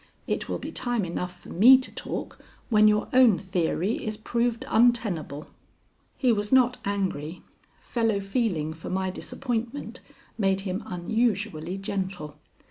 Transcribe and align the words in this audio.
It 0.25 0.49
will 0.49 0.57
be 0.57 0.71
time 0.71 1.05
enough 1.05 1.39
for 1.41 1.49
me 1.49 1.77
to 1.77 1.93
talk 1.93 2.39
when 2.69 2.87
your 2.87 3.07
own 3.13 3.37
theory 3.37 4.03
is 4.03 4.17
proved 4.17 4.65
untenable." 4.67 5.45
He 6.17 6.31
was 6.31 6.51
not 6.51 6.79
angry: 6.85 7.43
fellow 7.81 8.19
feeling 8.19 8.73
for 8.73 8.89
my 8.89 9.11
disappointment 9.11 9.99
made 10.39 10.61
him 10.61 10.81
unusually 10.87 11.77
gentle. 11.77 12.37